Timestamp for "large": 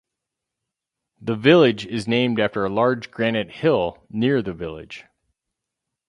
2.71-3.11